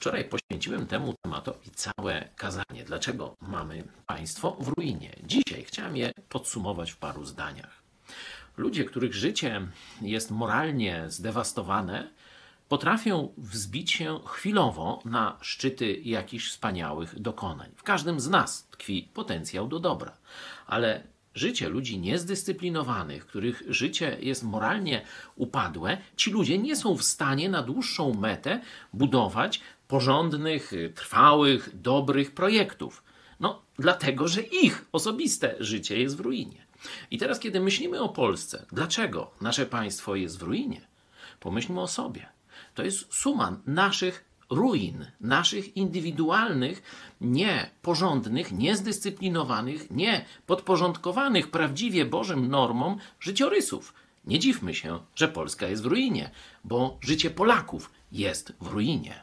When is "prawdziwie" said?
51.50-52.04